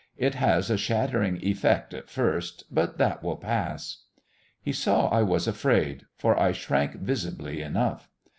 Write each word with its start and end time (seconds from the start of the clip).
It 0.17 0.33
has 0.33 0.71
a 0.71 0.77
shattering 0.79 1.37
effect 1.43 1.93
at 1.93 2.09
first, 2.09 2.63
but 2.73 2.97
that 2.97 3.21
will 3.21 3.35
pass." 3.37 4.05
He 4.59 4.73
saw 4.73 5.09
I 5.09 5.21
was 5.21 5.47
afraid, 5.47 6.07
for 6.15 6.39
I 6.39 6.53
shrank 6.53 6.95
visibly 6.95 7.61
enough. 7.61 8.09